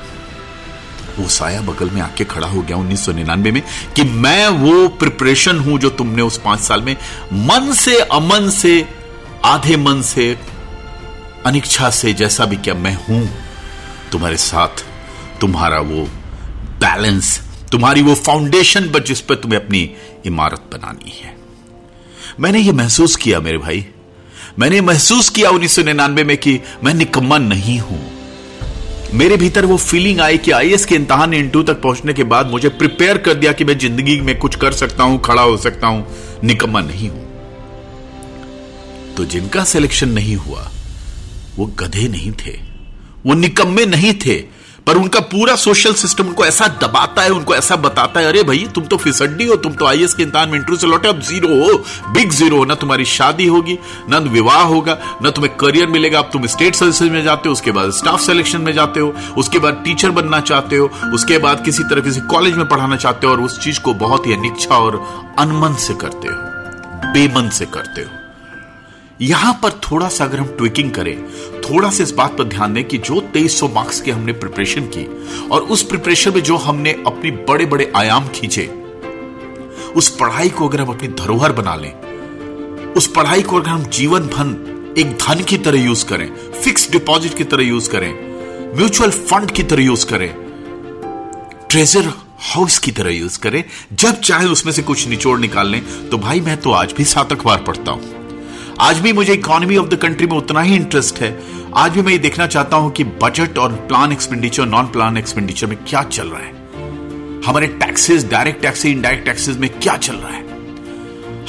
वो 1.18 1.28
साया 1.28 1.60
बगल 1.60 1.90
में 1.90 2.00
आके 2.02 2.24
खड़ा 2.24 2.46
हो 2.46 2.60
गया 2.62 2.76
उन्नीस 2.76 3.04
सौ 3.06 3.12
निन्यानवे 3.12 3.50
में 3.52 3.62
कि 3.96 4.02
मैं 4.02 4.48
वो 4.48 4.88
प्रिपरेशन 4.98 5.58
हूँ 5.58 5.78
जो 5.78 5.90
तुमने 5.90 6.22
उस 6.22 6.38
पाँच 6.38 6.60
साल 6.60 6.82
में 6.82 6.92
मन 7.32 7.72
से 7.72 7.98
अमन 8.00 8.48
से 8.50 8.80
आधे 9.44 9.76
मन 9.76 10.00
से, 10.02 10.36
अनिच्छा 11.46 11.88
से 11.90 12.12
जैसा 12.12 12.44
भी 12.44 12.56
क्या 12.56 12.74
मैं 12.74 12.94
हूँ, 13.04 13.28
तुम्हारे 14.12 14.36
साथ 14.36 14.84
तुम्हारा 15.40 15.78
वो 15.80 16.02
बैलेंस 16.80 17.40
तुम्हारी 17.72 18.02
वो 18.02 18.14
फाउंडेशन 18.16 18.90
पर 18.92 19.02
जिस 19.02 19.20
पर 19.20 19.34
तुम्हें 19.34 19.58
अपनी 19.60 19.90
इमारत 20.26 20.68
बनानी 20.72 21.10
है। 21.10 21.34
मैंने 22.40 22.58
ये 22.58 22.72
महसूस 22.72 23.16
किया 23.16 23.40
मेरे 23.40 23.58
भाई। 23.58 23.84
मैंने 24.58 24.80
महसूस 24.80 25.28
किया 25.28 25.50
उन्नीस 25.50 25.76
सौ 25.76 25.82
निन्यानवे 25.82 26.24
में 26.24 26.36
कि 26.36 26.58
मैं 26.84 26.94
निकम्मा 26.94 27.38
नहीं 27.38 27.78
हूँ। 27.80 28.00
मेरे 29.14 29.36
भीतर 29.36 29.66
वो 29.66 29.76
फीलिंग 29.76 30.20
आई 30.20 30.38
कि 30.38 30.50
आई 30.50 30.76
के 30.88 30.94
इम्तहान 30.94 31.34
इंटू 31.34 31.62
तक 31.62 31.80
पहुँचने 31.82 32.12
के 32.12 32.24
बाद 32.24 32.50
मुझे 32.50 32.68
प्रिपेयर 32.68 33.18
कर 33.18 33.34
दिया 33.34 33.52
कि 33.52 33.64
मैं 33.64 33.78
ज़िंदगी 33.78 34.20
में 34.20 34.38
कुछ 34.38 34.56
कर 34.56 34.72
सकता 34.72 35.04
हूँ, 35.04 35.20
खड़ा 35.20 35.42
हो 35.42 35.56
सकता 35.56 35.86
हूँ, 35.86 36.06
निकम्मा 36.44 36.80
नहीं 36.80 37.08
हूँ। 37.10 37.29
तो 39.16 39.24
जिनका 39.24 39.64
सिलेक्शन 39.64 40.08
नहीं 40.08 40.36
हुआ, 40.36 40.70
वो 41.56 41.66
गधे 41.80 42.08
नहीं 42.08 42.32
थे। 42.36 42.58
वो 43.26 43.34
निकम्मे 43.34 43.84
नहीं 43.86 44.12
थे, 44.14 44.34
पर 44.86 44.96
उनका 44.96 45.20
पूरा 45.22 45.54
सोशल 45.56 45.94
सिस्टम 45.94 46.26
उनको 46.26 46.44
ऐसा 46.44 46.66
दबाता 46.82 47.22
है, 47.22 47.30
उनको 47.30 47.54
ऐसा 47.54 47.76
बताता 47.76 48.20
है, 48.20 48.26
अरे 48.26 48.42
भाई, 48.42 48.66
तुम 48.74 48.84
तो 48.84 48.96
फिसड्डी 48.96 49.44
हो, 49.46 49.56
तुम 49.56 49.72
तो 49.72 49.86
आई 49.86 50.06
के 50.06 50.22
इंतज़ाम 50.22 50.48
में 50.48 50.56
इंटरव्यू 50.58 50.76
से 50.76 50.86
लौटे 50.86 51.08
अब 51.08 51.20
ज़ीरो 51.20 51.48
हो, 51.48 51.76
बिग 52.12 52.30
ज़ीरो 52.30 52.56
हो, 52.56 52.64
ना 52.64 52.74
तुम्हारी 52.74 53.04
शादी 53.04 53.46
होगी, 53.46 53.78
ना 54.08 54.18
विवाह 54.18 54.62
होगा, 54.62 54.98
ना 55.22 55.30
तुम्हें 55.30 55.54
करियर 55.56 55.86
मिलेगा, 55.86 56.18
अब 56.18 56.30
तुम 56.32 56.46
स्टेट 56.46 56.74
सर्विसेज़ 56.74 57.10
में 57.10 57.22
जाते 57.22 57.48
हो, 57.48 57.52
उसके 57.52 57.70
बाद 57.70 57.90
स्टाफ 57.90 58.20
सिलेक्शन 58.20 58.60
में 58.60 58.72
जाते 58.72 59.00
हो, 59.00 59.14
उसके 59.36 59.58
बाद 59.58 59.82
टीचर 59.84 60.10
बनना 60.10 60.40
चाहते 60.40 60.76
हो, 60.76 60.90
उसके 61.14 61.38
बाद 61.38 61.64
किसी 61.64 61.82
तरह 61.82 62.00
किसी 62.00 62.20
कॉलेज 62.20 62.56
में 62.56 62.68
पढ़ाना 62.68 62.96
चाहते 62.96 63.26
हो 63.26 63.32
और 63.32 63.40
उस 63.40 63.58
चीज़ 63.60 63.80
को 63.80 63.94
बहुत 63.96 64.26
ही 64.26 64.32
अनिच्छा 64.32 64.78
और 64.78 65.04
अनमन 65.38 65.74
से 65.78 65.94
करते 65.94 66.28
हो, 66.28 67.12
बेमन 67.12 67.48
से 67.48 67.66
करते 67.66 68.00
हो। 68.00 68.19
यहाँ 69.22 69.52
पर 69.62 69.70
थोड़ा 69.84 70.08
सा 70.08 70.24
अगर 70.24 70.38
हम 70.38 70.46
ट्विकिंग 70.58 70.90
करें, 70.90 71.16
थोड़ा 71.62 71.90
सा 71.90 72.02
इस 72.02 72.12
बात 72.12 72.36
पर 72.36 72.44
ध्यान 72.44 72.74
दें 72.74 72.82
कि 72.84 72.98
जो 72.98 73.20
2300 73.32 73.68
मार्क्स 73.74 74.00
के 74.00 74.10
हमने 74.10 74.32
प्रिपरेशन 74.34 74.86
की 74.94 75.04
और 75.48 75.62
उस 75.64 75.82
प्रिपरेशन 75.82 76.34
में 76.34 76.42
जो 76.42 76.56
हमने 76.58 76.92
अपनी 77.06 77.30
बड़े 77.48 77.66
बड़े 77.66 77.90
आयाम 77.96 78.28
खींचे, 78.28 78.66
उस 79.96 80.08
पढ़ाई 80.20 80.48
को 80.48 80.68
अगर 80.68 80.80
हम 80.80 80.88
अपनी 80.88 81.08
धरोहर 81.20 81.52
बना 81.52 81.74
लें, 81.76 81.92
उस 82.92 83.06
पढ़ाई 83.06 83.42
को 83.42 83.56
अगर 83.56 83.68
हम 83.68 83.84
जीवन 83.88 84.26
भर 84.28 84.94
एक 84.98 85.12
धन 85.18 85.42
की 85.42 85.56
तरह 85.58 85.84
यूज़ 85.84 86.04
करें 86.06 86.28
फिक्स 86.54 86.90
डिपॉजिट 86.92 87.34
की 87.34 87.44
तरह 87.44 87.64
यूज़ 87.64 87.90
करें 87.90 88.12
म्यूचुअल 88.76 89.10
फंड 89.10 89.50
की 89.50 89.62
तरह 89.62 89.82
यूज़ 89.82 90.06
करें 90.06 90.32
ट्रेजर 91.70 92.12
हाउस 92.44 92.78
की 92.78 92.92
तरह 92.92 93.10
यूज़ 93.10 93.38
करें, 93.38 93.62
जब 93.92 94.20
चाहे 94.20 94.46
उसमें 94.46 94.72
से 94.72 94.82
कुछ 94.82 95.06
निचोड़ 95.08 95.38
निकाल 95.40 95.68
लें 95.68 96.08
तो 96.10 96.18
भाई 96.18 96.40
मैं 96.40 96.56
तो 96.60 96.72
आज 96.72 96.94
भी 96.96 97.04
सात 97.04 97.32
अखबार 97.32 97.62
पढ़ता 97.66 97.92
हूँ। 97.92 98.19
आज 98.80 98.98
भी 98.98 99.12
मुझे 99.12 99.32
इकोनॉमी 99.32 99.76
ऑफ़ 99.76 99.88
द 99.88 99.94
कंट्री 99.94 100.26
में 100.26 100.36
उतना 100.36 100.60
ही 100.60 100.74
इंटरेस्ट 100.76 101.18
है। 101.18 101.38
आज 101.76 101.90
भी 101.90 102.02
मैं 102.02 102.12
ये 102.12 102.18
देखना 102.18 102.46
चाहता 102.46 102.76
हूँ 102.76 102.90
कि 102.90 103.04
बजट 103.04 103.58
और 103.58 103.72
plan 103.72 104.12
expenditure 104.12 104.66
non 104.66 104.86
plan 104.86 105.16
expenditure 105.16 105.66
में 105.66 105.76
क्या 105.88 106.02
चल 106.02 106.28
रहा 106.28 106.40
है। 106.40 107.42
हमारे 107.46 107.66
taxes 107.66 108.24
direct 108.30 108.62
taxes 108.62 108.86
indirect 108.86 109.26
taxes 109.26 109.56
में 109.56 109.70
क्या 109.70 109.96
चल 109.96 110.14
रहा 110.14 110.30
है? 110.30 110.42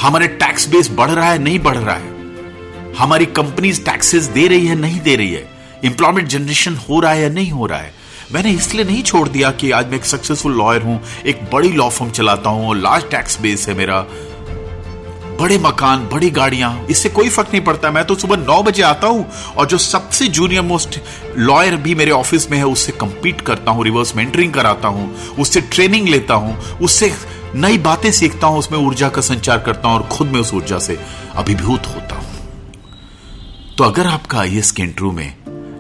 हमारे 0.02 0.28
टैक्स 0.28 0.70
बेस 0.70 0.92
बढ़ 0.92 1.10
रहा 1.10 1.32
है, 1.32 1.40
नहीं 1.40 1.60
बढ़ 1.60 1.78
रहा 1.78 1.96
है? 1.96 2.94
हमारी 2.98 3.26
कंपनीज़ 3.26 3.84
टैक्सेस 3.86 4.24
दे 4.24 4.48
रही 4.48 4.68
है, 4.68 4.76
नहीं 4.76 5.00
दे 5.00 5.16
रही 5.16 5.32
है? 5.32 5.48
इंप्लॉयमेंट 5.84 6.28
जनरेशन 6.28 6.76
हो 6.76 7.00
रहा 7.00 7.12
है 7.12 7.22
या 7.22 7.30
नहीं 7.30 7.52
हो 7.52 7.66
रहा 7.66 7.80
है? 7.80 7.94
मैंने 8.32 8.52
इसलिए 8.52 8.86
नहीं 8.86 9.04
छोड़ 9.04 9.30
दिया 9.30 9.52
कि 9.52 9.72
आज 9.72 9.88
मैं 9.88 9.96
एक 9.96 10.06
सक्सेसफुल 10.06 10.54
लॉयर 10.54 10.82
हूँ, 10.82 11.02
एक 11.26 11.50
बड़ी 11.54 11.70
लॉ 11.70 11.90
फर्म 11.90 12.12
चलाता 12.12 12.50
हूँ 12.50 12.76
लार्ज 12.82 13.10
टैक्स 13.12 13.42
बेस 13.42 13.68
है 13.70 13.76
मेरा। 13.76 14.06
बड़े 15.42 15.58
मकान, 15.58 16.08
बड़ी 16.10 16.30
गाड़ियाँ, 16.32 16.86
इससे 16.90 17.10
कोई 17.10 17.30
फ़र्क 17.30 17.48
नहीं 17.54 17.64
पड़ता। 17.64 17.92
मैं 17.92 18.04
तो 18.06 18.16
सुबह 18.16 18.38
नौ 18.38 18.62
बजे 18.64 18.82
आता 18.84 19.08
हूँ 19.08 19.26
और 19.58 19.66
जो 19.68 19.78
सबसे 19.78 20.28
जूनियर 20.30 20.62
मोस्ट 20.64 21.00
लॉयर 21.38 21.76
भी 21.78 21.96
मेरे 21.96 22.12
ऑफ़िस 22.12 22.50
में 22.52 22.58
है, 22.58 22.66
उससे 22.66 22.92
कंपीट 22.92 23.42
करता 23.42 23.72
हूँ 23.72 23.84
रिवर्स 23.84 24.16
मेंटरिंग 24.16 24.54
कराता 24.54 24.88
हूँ, 24.88 25.14
उससे 25.40 25.62
ट्रेनिंग 25.62 26.08
लेता 26.08 26.34
हूँ, 26.34 26.58
उससे 26.80 27.12
नई 27.56 27.78
बातें 27.78 28.12
सीखता 28.12 28.48
हूँ, 28.48 28.60
उसमें 28.60 28.78
ऊर्जा 28.80 29.10
का 29.10 29.22
संचार 29.22 29.60
करता 29.60 29.90
हूँ 29.90 29.98
और 29.98 30.08
खुद 30.08 30.28
में 30.28 30.40
उस 30.40 30.54
ऊर्जा 30.54 30.80
से 30.80 31.00
अभिभूत 31.36 31.88
होता 31.88 32.16
हूँ। 32.16 32.30
तो 33.78 33.84
अगर 33.84 34.08
आपका 34.08 34.40
आई 34.40 34.58
एस 34.58 34.72
के 34.72 34.84
इंटरव्यू 34.84 35.12
में 35.12 35.34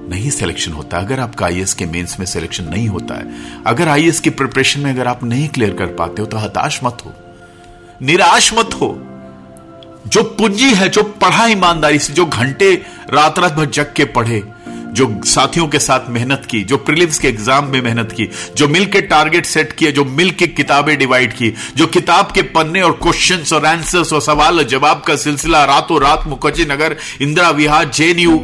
नहीं 0.09 0.29
सिलेक्शन 0.29 0.71
होता, 0.71 0.97
अगर 0.97 1.19
आपका 1.19 1.45
आई 1.45 1.65
के 1.77 1.85
मेंस 1.85 2.17
में 2.19 2.25
सिलेक्शन 2.25 2.63
नहीं 2.63 2.87
होता 2.87 3.15
है, 3.15 3.63
अगर 3.67 3.89
आई 3.89 4.11
की 4.13 4.29
प्रिपरेशन 4.31 4.81
में 4.81 4.91
अगर 4.93 5.07
आप 5.07 5.23
नहीं 5.23 5.47
क्लियर 5.49 5.73
कर 5.73 5.95
पाते 5.95 6.21
हो 6.21 6.27
तो 6.27 6.37
हताश 6.37 6.79
मत 6.83 6.97
हो। 7.05 7.13
निराश 8.01 8.53
मत 8.53 8.73
हो। 8.73 8.87
जो 10.07 10.23
पूंजी 10.23 10.73
है, 10.73 10.89
जो 10.89 11.03
पढ़ा 11.03 11.47
ईमानदारी 11.47 11.99
से, 11.99 12.13
जो 12.13 12.25
घंटे 12.25 12.81
रात 13.13 13.39
रात 13.39 13.53
भर 13.53 13.65
जग 13.65 13.93
के 13.95 14.05
पढ़े, 14.05 14.43
जो 14.91 15.21
साथियों 15.25 15.67
के 15.67 15.79
साथ 15.79 15.99
मेहनत 16.09 16.47
की, 16.49 16.63
जो 16.63 16.77
प्रीलिम्स 16.77 17.19
के 17.19 17.27
एग्ज़ाम 17.27 17.65
में 17.65 17.81
मेहनत 17.81 18.11
की, 18.11 18.29
जो 18.57 18.67
मिल 18.67 18.85
के 18.85 19.01
टारगेट 19.01 19.45
सेट 19.45 19.73
किए, 19.73 19.91
जो 19.91 20.05
मिल 20.05 20.31
के 20.31 20.47
किताबें 20.47 20.97
डिवाइड 20.97 21.33
की, 21.33 21.53
जो 21.75 21.87
किताब 21.87 22.31
के 22.31 22.41
पन्ने 22.41 22.81
और 22.81 22.91
क्वेश्चंस 22.91 23.53
और 23.53 23.65
आंसर्स 23.65 24.13
और 24.13 24.21
सवाल 24.21 24.57
और 24.57 24.63
जवाब 24.63 25.01
का 25.01 25.15
सिलसिला 25.15 25.63
रातों 25.63 26.01
रात 26.01 26.23
मुखर्जी 26.27 26.65
नगर, 26.65 26.95
इंदिरा 27.21 27.49
विहार, 27.49 27.89
जेएनयू 27.89 28.37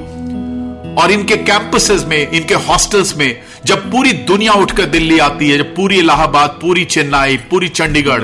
और 1.02 1.12
इनके 1.12 1.36
कैंपसेस 1.38 2.06
में, 2.08 2.32
इनके 2.32 2.54
हॉस्टल्स 2.54 3.18
में, 3.18 3.42
जब 3.66 3.92
पूरी 3.92 4.14
दुनिया 4.14 4.54
उठकर 4.54 4.86
दिल्ली 4.86 5.20
आती 5.20 5.50
है, 5.50 5.58
जब 5.58 5.76
पूरी 5.76 5.98
इलाहाबाद, 5.98 6.50
पूरी 6.50 6.86
चेन्नई, 6.86 7.38
पूरी 7.38 7.68
चंडीगढ़ 7.68 8.24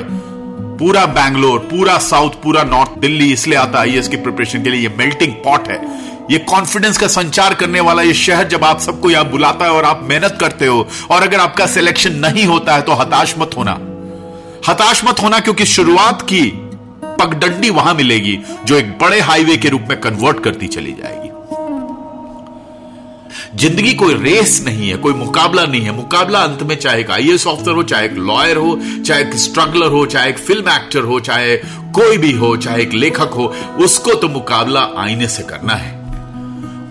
पूरा 0.78 1.04
बैंगलोर, 1.08 1.58
पूरा 1.60 1.96
साउथ, 1.98 2.30
पूरा 2.42 2.62
नॉर्थ, 2.64 2.98
दिल्ली 3.00 3.32
इसलिए 3.32 3.58
आता 3.58 3.78
है 3.78 3.88
आईएएस 3.88 4.08
की 4.08 4.16
प्रिपरेशन 4.16 4.62
के 4.62 4.70
लिए। 4.70 4.80
ये 4.80 4.94
मेल्टिंग 4.98 5.32
पॉट 5.44 5.68
है। 5.68 5.76
ये 6.30 6.38
कॉन्फिडेंस 6.48 6.98
का 6.98 7.06
संचार 7.08 7.54
करने 7.54 7.80
वाला 7.80 8.02
ये 8.02 8.14
शहर 8.14 8.48
जब 8.48 8.64
आप 8.64 8.78
सबको 8.80 9.10
यहाँ 9.10 9.28
बुलाता 9.30 9.64
है 9.64 9.72
और 9.72 9.84
आप 9.84 10.00
मेहनत 10.02 10.36
करते 10.40 10.66
हो 10.66 10.86
और 11.10 11.22
अगर 11.22 11.40
आपका 11.40 11.66
सिलेक्शन 11.66 12.14
नहीं 12.16 12.44
होता 12.46 12.74
है 12.74 12.82
तो 12.82 12.92
हताश 12.92 13.34
मत 13.38 13.56
होना। 13.56 13.72
हताश 14.68 15.04
मत 15.04 15.22
होना 15.22 15.40
क्योंकि 15.40 15.64
शुरुआत 15.66 16.22
की 16.22 16.42
पगडंडी 17.20 17.70
वहाँ 17.70 17.94
मिलेगी 17.94 18.38
जो 18.64 18.76
एक 18.76 18.90
बड़े 18.98 19.20
हाईवे 19.20 19.56
के 19.56 19.68
रूप 19.68 19.86
में 19.88 20.00
कन्वर्ट 20.00 20.42
करती 20.44 20.66
चली 20.68 20.92
जाएगी। 20.92 21.28
ज़िंदगी 23.56 23.94
कोई 23.94 24.14
रेस 24.14 24.62
नहीं 24.66 24.88
है, 24.90 24.96
कोई 24.96 25.12
मुकाबला 25.12 25.64
नहीं 25.64 25.80
है। 25.80 25.96
मुकाबला 25.96 26.38
अंत 26.38 26.62
में 26.62 26.76
चाहे 26.76 27.00
एक 27.00 27.10
आई 27.10 27.32
ऑफिसर 27.46 27.70
हो, 27.70 27.82
चाहे 27.82 28.04
एक 28.04 28.12
लॉयर 28.12 28.56
हो, 28.56 28.80
चाहे 29.06 29.22
एक 29.22 29.34
स्ट्रगलर 29.34 29.86
हो, 29.86 30.06
चाहे 30.06 30.28
एक 30.28 30.38
फ़िल्म 30.38 30.68
एक्टर 30.68 31.00
हो, 31.00 31.20
चाहे 31.20 31.56
कोई 31.94 32.18
भी 32.18 32.32
हो, 32.32 32.56
चाहे 32.56 32.82
एक 32.82 32.92
लेखक 32.92 33.30
हो, 33.34 33.54
उसको 33.80 34.14
तो 34.14 34.28
मुकाबला 34.28 34.80
आईने 34.96 35.28
से 35.28 35.42
करना 35.42 35.72
है। 35.72 35.92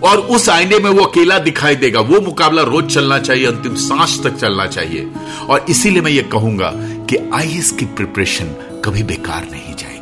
और 0.00 0.18
उस 0.18 0.48
आईने 0.48 0.78
में 0.78 0.90
वो 0.90 1.04
अकेला 1.04 1.38
दिखाई 1.38 1.76
देगा। 1.76 2.00
वो 2.00 2.20
मुकाबला 2.20 2.62
रोज 2.62 2.94
चलना 2.94 3.18
चाहिए, 3.18 3.46
अंतिम 3.46 3.74
सांस 3.74 4.20
तक 4.24 4.36
चलना 4.36 4.66
चाहिए। 4.66 5.10
और 5.48 5.66
इसीलिए 5.68 6.02
मैं 6.02 6.10
ये 6.10 6.22
कहूँगा 6.22 6.72
कि 7.10 7.30
आई 7.34 7.60
की 7.78 7.84
प्रिपरेशन 7.84 8.44
कभी 8.84 9.02
बेकार 9.02 9.48
नहीं 9.52 9.74
जाएगी। 9.74 9.93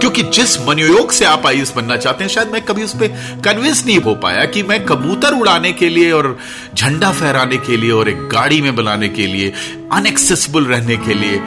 क्योंकि 0.00 0.22
जिस 0.34 0.60
मनोयोग 0.60 1.10
से 1.12 1.24
आप 1.24 1.46
आयुष 1.46 1.72
बनना 1.72 1.96
चाहते 1.96 2.24
हैं, 2.24 2.30
शायद 2.30 2.48
मैं 2.48 2.60
कभी 2.62 2.84
उस 2.84 2.94
पर 2.94 3.40
कन्विंस 3.44 3.84
नहीं 3.86 3.98
हो 3.98 4.14
पाया 4.14 4.44
कि 4.44 4.62
मैं 4.62 4.84
कबूतर 4.86 5.34
उड़ाने 5.34 5.72
के 5.72 5.88
लिए 5.88 6.10
और 6.12 6.36
झंडा 6.74 7.10
फहराने 7.12 7.56
के 7.56 7.76
लिए 7.76 7.90
और 7.90 8.08
एक 8.08 8.28
गाड़ी 8.28 8.60
में 8.62 8.74
बनाने 8.76 9.08
के 9.08 9.26
लिए 9.26 9.52
अनएक्सेसिबल 9.92 10.64
रहने 10.64 10.96
के 10.96 11.14
लिए 11.14 11.40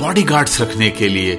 बॉडीगार्ड्स 0.00 0.60
रखने 0.60 0.90
के 0.90 1.08
लिए, 1.08 1.38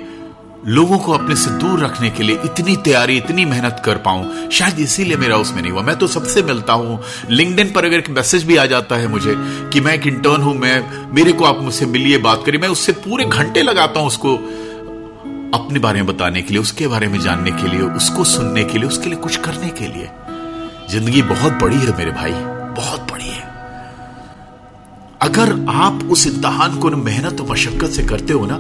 लोगों 0.68 0.98
को 1.00 1.12
अपने 1.12 1.36
से 1.36 1.50
दूर 1.52 1.80
रखने 1.80 2.10
के 2.10 2.24
लिए 2.24 2.40
इतनी 2.46 2.76
तैयारी, 2.76 3.18
इतनी 3.18 3.46
मेहनत 3.46 3.82
कर 3.86 3.98
पाऊँ, 3.98 4.50
शायद 4.52 4.80
इसीलिए 4.80 5.18
मेरा 5.18 5.38
उसमें 5.38 5.62
नहीं 5.62 5.72
हुआ। 5.72 5.82
मैं 5.82 5.96
तो 5.96 6.08
सबसे 6.08 6.44
मिलता 6.44 6.74
हूँ। 6.74 7.00
लिंकडिन 7.30 7.72
पर 7.72 7.86
अगर 7.86 8.04
मैसेज 8.10 8.44
भी 8.44 8.56
आ 8.56 8.66
जाता 8.66 8.96
है 8.96 9.08
मुझे 9.08 9.36
कि 9.74 9.80
मैं 9.80 9.94
एक 9.94 10.08
इंटर्न 10.08 10.42
हूँ, 10.42 10.56
मैं, 10.56 11.14
मेरे 11.16 11.32
को 11.32 11.46
आप 11.46 11.62
मुझसे 11.62 11.86
मिलिए 11.86 12.18
बात 12.20 12.44
करिए, 12.46 12.62
मैं 12.62 12.70
उससे 12.70 12.92
पूरे 13.00 13.26
घंटे 13.26 13.62
लगाता 13.62 14.00
हूँ 14.00 14.08
उसको। 14.08 14.38
अपने 15.54 15.80
बारे 15.80 16.02
में 16.02 16.08
बताने 16.08 16.42
के 16.42 16.54
लिए, 16.54 16.62
उसके 16.62 16.88
बारे 16.88 17.08
में 17.08 17.20
जानने 17.20 17.52
के 17.52 17.68
लिए, 17.68 17.82
उसको 17.82 18.24
सुनने 18.24 18.64
के 18.64 18.78
लिए, 18.78 18.88
उसके 18.88 19.10
लिए 19.10 19.18
कुछ 19.18 19.36
करने 19.36 19.70
के 19.70 19.88
लिए। 19.88 20.10
ज़िंदगी 20.90 21.22
बहुत 21.22 21.54
बड़ी 21.54 21.76
है 21.76 21.98
मेरे 21.98 22.12
भाई, 22.12 22.32
बहुत 22.76 23.12
बड़ी 23.12 23.28
है। 23.28 23.50
अगर 25.22 25.66
आप 25.70 26.04
उस 26.12 26.28
इम्तहान 26.28 26.80
को 26.80 26.90
मेहनत 26.90 27.42
और 27.42 27.52
मशक्कत 27.52 27.90
से 27.90 28.04
करते 28.04 28.34
हो 28.34 28.46
ना, 28.46 28.60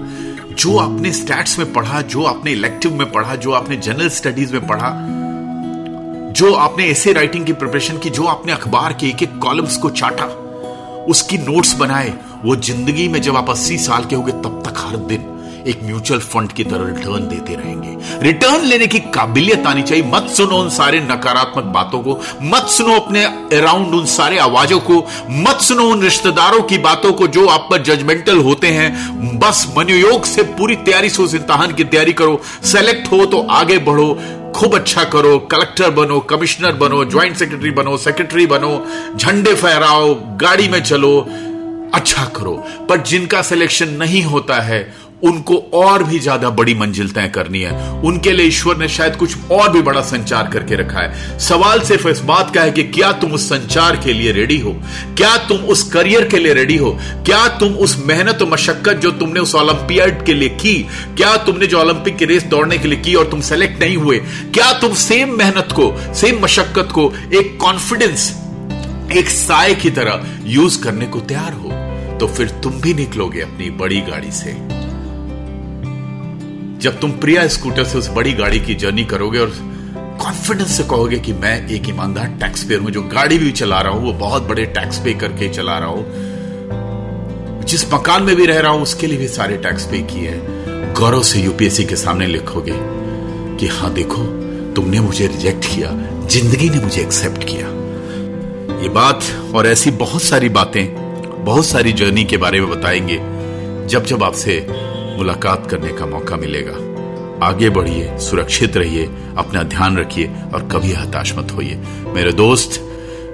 जो 0.53 0.77
आपने 0.77 1.11
स्टैट्स 1.11 1.59
में 1.59 1.73
पढ़ा, 1.73 2.01
जो 2.01 2.23
आपने 2.23 2.51
इलेक्टिव 2.51 2.93
में 2.93 3.11
पढ़ा, 3.11 3.35
जो 3.35 3.51
आपने 3.51 3.77
जनरल 3.77 4.09
स्टडीज़ 4.09 4.53
में 4.53 4.67
पढ़ा, 4.67 4.91
जो 6.31 6.53
आपने 6.53 6.85
ऐसे 6.85 7.13
राइटिंग 7.13 7.45
की 7.45 7.53
प्रिपरेशन 7.53 7.97
की, 7.97 8.09
जो 8.09 8.25
आपने 8.25 8.51
अखबार 8.51 8.93
के 8.93 9.07
एक 9.07 9.23
एक 9.23 9.37
कॉलम्स 9.37 9.77
को 9.77 9.89
चाटा, 9.89 10.25
उसकी 11.05 11.37
नोट्स 11.37 11.75
बनाए, 11.75 12.13
वो 12.45 12.55
ज़िंदगी 12.55 13.07
में 13.07 13.21
जब 13.21 13.35
आप 13.35 13.49
अस्सी 13.49 13.77
साल 13.77 14.05
के 14.05 14.15
होगे, 14.15 14.31
तब 14.31 14.63
तक 14.65 14.73
हर 14.77 14.97
दिन 14.97 15.28
एक 15.67 15.79
म्यूचुअल 15.83 16.19
फंड 16.19 16.51
की 16.51 16.63
तरह 16.63 16.85
रिटर्न 16.87 17.27
देते 17.27 17.55
रहेंगे। 17.55 17.97
रिटर्न 18.21 18.65
लेने 18.65 18.87
की 18.87 18.99
काबिलियत 18.99 19.65
आनी 19.67 19.81
चाहिए। 19.81 20.03
मत 20.03 20.29
सुनो 20.29 20.57
उन 20.57 20.69
सारे 20.69 20.99
नकारात्मक 20.99 21.63
बातों 21.63 21.99
को। 21.99 22.21
मत 22.41 22.67
सुनो 22.67 22.95
अपने 22.95 23.23
अराउंड 23.25 23.93
उन 23.93 24.05
सारे 24.05 24.37
आवाजों 24.37 24.79
को। 24.79 25.07
मत 25.29 25.61
सुनो 25.61 25.83
उन 25.83 26.01
रिश्तेदारों 26.01 26.61
की 26.61 26.77
बातों 26.77 27.13
को 27.13 27.27
जो 27.27 27.47
आप 27.47 27.67
पर 27.71 27.81
जजमेंटल 27.83 28.37
होते 28.37 28.67
हैं। 28.67 29.39
बस 29.39 29.67
मनोयोग 29.77 30.25
से 30.25 30.43
पूरी 30.43 30.75
तैयारी 30.75 31.09
से 31.09 31.23
उस 31.23 31.35
इम्तहान 31.35 31.73
की 31.73 31.83
तैयारी 31.83 32.13
करो। 32.13 32.41
सेलेक्ट 32.63 33.11
हो 33.11 33.25
तो 33.25 33.41
आगे 33.41 33.77
बढ़ो। 33.77 34.19
खूब 34.55 34.75
अच्छा 34.75 35.03
करो। 35.03 35.37
कलेक्टर 35.39 35.89
बनो 35.89 36.19
कमिश्नर 36.19 36.71
बनो 36.71 37.05
ज्वाइंट 37.05 37.37
सेक्रेटरी 37.37 37.71
बनो 37.71 37.97
सेक्रेटरी 37.97 38.45
बनो। 38.45 38.87
झंडे 39.17 39.53
फहराओ, 39.53 40.15
गाड़ी 40.37 40.69
में 40.69 40.83
चलो। 40.83 41.19
अच्छा 41.93 42.23
करो। 42.25 42.63
पर 42.89 43.01
जिनका 43.01 43.41
सिलेक्शन 43.41 43.89
नहीं 43.89 44.23
होता 44.23 44.59
है 44.61 45.08
उनको 45.23 45.55
और 45.73 46.03
भी 46.03 46.19
ज़्यादा 46.19 46.49
बड़ी 46.49 46.73
मंजिल 46.75 47.09
तय 47.09 47.27
करनी 47.27 47.61
है। 47.61 47.71
उनके 48.01 48.31
लिए 48.31 48.45
ईश्वर 48.45 48.77
ने 48.77 48.87
शायद 48.87 49.15
कुछ 49.15 49.49
और 49.51 49.71
भी 49.71 49.81
बड़ा 49.81 50.01
संचार 50.01 50.49
करके 50.49 50.75
रखा 50.75 50.99
है। 50.99 51.37
सवाल 51.39 51.79
सिर्फ़ 51.79 52.07
इस 52.07 52.19
बात 52.19 52.53
का 52.55 52.61
है 52.61 52.71
कि 52.71 52.83
क्या 52.83 53.11
तुम 53.11 53.31
उस 53.31 53.49
संचार 53.49 53.95
के 53.95 54.13
लिए 54.13 54.31
रेडी 54.31 54.59
हो? 54.59 54.71
क्या 55.17 55.35
तुम 55.37 55.57
उस 55.65 55.83
करियर 55.83 56.27
के 56.27 56.37
लिए 56.37 56.53
रेडी 56.53 56.77
हो? 56.77 56.91
क्या 57.25 57.47
तुम 57.57 57.73
उस 57.75 57.97
मेहनत 58.05 58.41
और 58.41 58.49
मशक्कत 58.49 58.97
जो 58.97 59.11
तुमने 59.11 59.39
उस 59.39 59.55
ओलंपियाड 59.55 60.25
के 60.25 60.33
लिए 60.33 60.49
की, 60.49 60.75
क्या 61.17 61.35
तुमने 61.37 61.67
जो 61.67 61.79
ओलंपिक 61.79 62.17
की 62.17 62.25
रेस 62.25 62.43
दौड़ने 62.43 62.77
के 62.77 62.87
लिए 62.87 62.99
की 62.99 63.15
और 63.15 63.29
तुम 63.29 63.41
सेलेक्ट 63.41 63.79
नहीं 63.79 63.97
हुए, 63.97 64.17
क्या 64.53 64.71
तुम 64.73 64.93
सेम 64.93 65.37
मेहनत 65.37 65.71
को 65.71 65.93
सेम 66.13 66.43
मशक्कत 66.43 66.91
को 66.91 67.11
एक 67.33 67.57
कॉन्फिडेंस 67.61 68.31
एक 69.17 69.29
साय 69.29 69.73
की 69.75 69.89
तरह 69.89 70.25
यूज़ 70.45 70.81
करने 70.83 71.05
को 71.05 71.19
तैयार 71.19 71.53
हो? 71.53 71.69
तो 72.19 72.27
फिर 72.27 72.49
तुम 72.63 72.81
भी 72.81 72.93
निकलोगे 72.93 73.41
अपनी 73.41 73.69
बड़ी 73.69 74.01
गाड़ी 74.01 74.31
से। 74.31 74.51
जब 76.81 76.99
तुम 76.99 77.11
प्रिया 77.11 77.47
स्कूटर 77.47 77.83
से 77.83 77.97
उस 77.97 78.09
बड़ी 78.09 78.31
गाड़ी 78.33 78.59
की 78.59 78.75
जर्नी 78.75 79.03
करोगे 79.03 79.39
और 79.39 79.53
कॉन्फिडेंस 80.21 80.77
से 80.77 80.83
कहोगे 80.83 81.17
कि 81.19 81.33
मैं 81.33 81.67
एक 81.69 81.89
ईमानदार 81.89 82.27
टैक्स 82.39 82.63
पेयर 82.63 82.79
हूँ, 82.79 82.91
जो 82.91 83.01
गाड़ी 83.03 83.37
भी 83.37 83.51
चला 83.51 83.81
रहा 83.81 83.93
हूँ, 83.93 84.03
वो 84.03 84.13
बहुत 84.13 84.43
बड़े 84.43 84.65
टैक्स 84.65 84.99
पे 84.99 85.13
करके 85.13 85.49
चला 85.49 85.77
रहा 85.79 85.89
हूँ, 85.89 87.63
जिस 87.63 87.93
मकान 87.93 88.23
में 88.23 88.35
भी 88.35 88.45
रह 88.45 88.59
रहा 88.59 88.71
हूँ, 88.71 88.81
उसके 88.81 89.07
लिए 89.07 89.17
भी 89.17 89.27
सारे 89.27 89.57
टैक्स 89.57 89.85
पे 89.85 90.01
किए 90.03 90.29
हैं। 90.29 90.93
गौरव 90.93 91.23
से 91.23 91.41
यूपीएससी 91.41 91.83
के 91.83 91.95
सामने 91.95 92.27
लिखोगे 92.27 92.75
कि 93.57 93.67
हाँ 93.67 93.93
देखो, 93.93 94.23
तुमने 94.73 94.99
मुझे 94.99 95.27
रिजेक्ट 95.27 95.65
किया, 95.65 95.91
ज़िंदगी 96.27 96.69
ने 96.69 96.79
मुझे 96.79 97.01
एक्सेप्ट 97.01 97.43
किया। 97.43 97.67
ये 98.83 98.89
बात 98.89 99.23
और 99.55 99.67
ऐसी 99.67 99.91
बहुत 99.91 100.23
सारी 100.23 100.49
बातें, 100.49 100.85
बहुत 101.45 101.65
सारी 101.65 101.93
जर्नी 101.93 102.23
के 102.25 102.37
बारे 102.37 102.61
में 102.61 102.69
बताएँगे, 102.69 103.17
जब 103.87 104.05
जब 104.05 104.23
आपसे 104.23 104.65
मुलाकात 105.19 105.67
करने 105.71 105.91
का 105.93 106.05
मौका 106.05 106.35
मिलेगा। 106.37 107.45
आगे 107.45 107.69
बढ़िए, 107.69 108.17
सुरक्षित 108.19 108.77
रहिए, 108.77 109.05
अपना 109.37 109.63
ध्यान 109.63 109.97
रखिए 109.97 110.27
और 110.53 110.67
कभी 110.71 110.93
हताश 110.93 111.33
मत 111.37 111.51
होइए। 111.51 111.75
मेरे 112.07 112.31
दोस्त, 112.31 112.79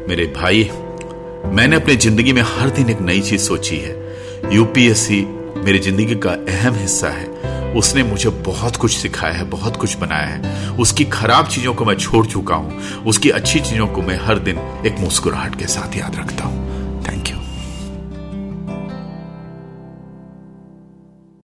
मेरे 0.10 0.26
भाई, 0.36 0.64
मैंने 1.56 1.76
अपनी 1.76 1.96
ज़िंदगी 1.96 2.34
में 2.34 2.42
हर 2.42 2.70
दिन 2.70 2.90
एक 2.90 3.02
नई 3.02 3.22
चीज़ 3.22 3.42
सोची 3.42 3.78
है। 3.78 3.94
यूपीएससी 4.54 5.22
मेरी 5.58 5.80
ज़िंदगी 5.80 6.16
का 6.16 6.32
अहम 6.32 6.74
हिस्सा 6.74 7.10
है। 7.10 7.74
उसने 7.74 8.04
मुझे 8.04 8.30
बहुत 8.30 8.76
कुछ 8.76 8.98
सिखाया 8.98 9.34
है, 9.34 9.44
बहुत 9.44 9.76
कुछ 9.76 9.98
बनाया 9.98 10.28
है। 10.28 10.70
उसकी 10.78 11.06
खराब 11.06 11.48
चीज़ों 11.48 11.74
को 11.74 11.86
मैं 11.86 11.96
छोड़ 11.96 12.26
चुका 12.26 12.56
हूँ। 12.56 13.04
उसकी 13.04 13.30
अच्छी 13.30 13.60
चीज़ों 13.60 13.88
को 13.88 14.02
मैं 14.02 14.20
हर 14.26 14.40
दिन 14.40 14.60
एक 14.86 15.00
मुस्कुराहट 15.00 15.60
के 15.60 15.66
साथ 15.68 15.98
याद 15.98 16.16
रखता 16.16 16.44
हूँ। 16.44 16.65